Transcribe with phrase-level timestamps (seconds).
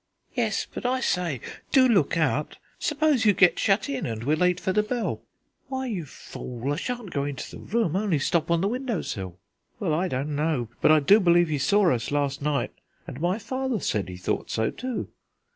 [0.33, 1.41] "Yes, but, I say,
[1.71, 5.21] do look out: suppose you get shut in and we're late for the bell?"
[5.67, 9.37] "Why, you fool, I shan't go into the room, only stop on the window sill."
[9.79, 12.71] "Well, I don't know, but I do believe he saw us last night,
[13.05, 15.09] and my father said he thought so too."